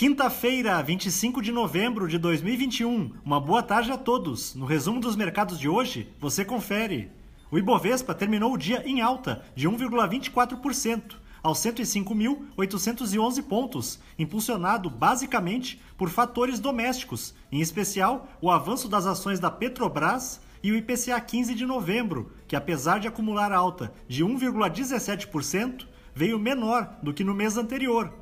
[0.00, 3.12] Quinta-feira, 25 de novembro de 2021.
[3.22, 4.54] Uma boa tarde a todos.
[4.54, 7.10] No resumo dos mercados de hoje, você confere.
[7.50, 16.08] O Ibovespa terminou o dia em alta de 1,24%, aos 105.811 pontos, impulsionado basicamente por
[16.08, 21.66] fatores domésticos, em especial o avanço das ações da Petrobras e o IPCA 15 de
[21.66, 28.14] novembro, que apesar de acumular alta de 1,17%, veio menor do que no mês anterior,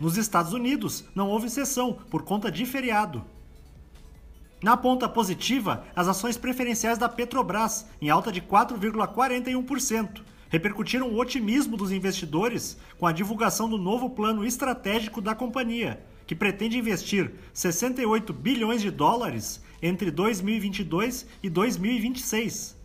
[0.00, 3.22] nos Estados Unidos, não houve sessão por conta de feriado.
[4.62, 11.76] Na ponta positiva, as ações preferenciais da Petrobras, em alta de 4,41%, repercutiram o otimismo
[11.76, 18.32] dos investidores com a divulgação do novo plano estratégico da companhia, que pretende investir 68
[18.32, 22.79] bilhões de dólares entre 2022 e 2026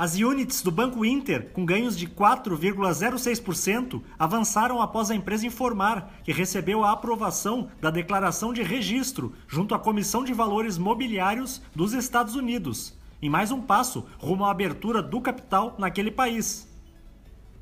[0.00, 6.32] as units do Banco Inter, com ganhos de 4,06%, avançaram após a empresa informar que
[6.32, 12.34] recebeu a aprovação da declaração de registro junto à Comissão de Valores Mobiliários dos Estados
[12.34, 16.66] Unidos, em mais um passo rumo à abertura do capital naquele país.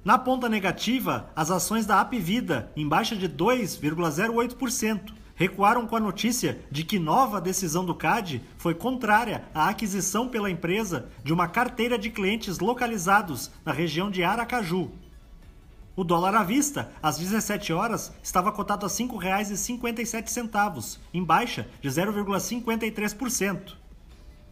[0.05, 6.59] Na ponta negativa, as ações da Apvida, em baixa de 2,08%, recuaram com a notícia
[6.69, 11.97] de que nova decisão do CAD foi contrária à aquisição pela empresa de uma carteira
[11.97, 14.91] de clientes localizados na região de Aracaju.
[15.95, 21.89] O dólar à vista, às 17 horas, estava cotado a R$ 5,57, em baixa de
[21.89, 23.77] 0,53%.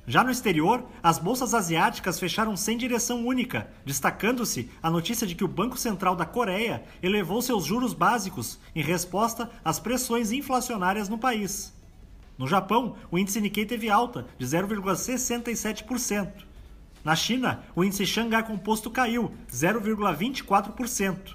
[0.09, 5.43] Já no exterior, as bolsas asiáticas fecharam sem direção única, destacando-se a notícia de que
[5.43, 11.19] o Banco Central da Coreia elevou seus juros básicos em resposta às pressões inflacionárias no
[11.19, 11.75] país.
[12.39, 16.45] No Japão, o índice Nikkei teve alta de 0,67%.
[17.03, 21.35] Na China, o índice Xangai Composto caiu 0,24%.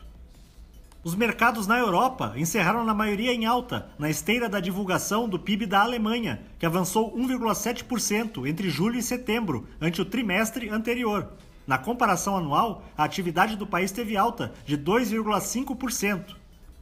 [1.03, 5.65] Os mercados na Europa encerraram na maioria em alta, na esteira da divulgação do PIB
[5.65, 11.27] da Alemanha, que avançou 1,7% entre julho e setembro, ante o trimestre anterior.
[11.65, 16.35] Na comparação anual, a atividade do país teve alta de 2,5%.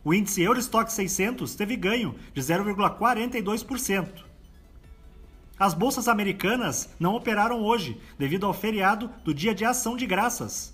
[0.03, 4.07] O índice Eurostock 600 teve ganho de 0,42%.
[5.57, 10.73] As bolsas americanas não operaram hoje, devido ao feriado do Dia de Ação de Graças.